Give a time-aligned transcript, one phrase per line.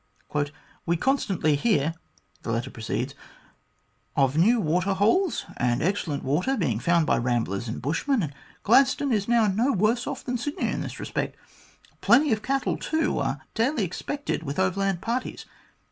[0.87, 1.93] "We constantly hear,"
[2.41, 3.13] the letter proceeds,"
[4.25, 8.33] of new water holes and excellent water being found by ramblers and bushmen, and
[8.63, 11.37] Gladstone is now no worse off than Sydney in this respect.
[12.01, 15.45] Plenty of cattle, too, are daily expected with the overland parties.